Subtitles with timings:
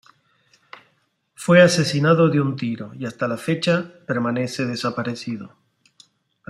[1.35, 5.55] Fue asesinado de un tiro y hasta la fecha, permanece desaparecido.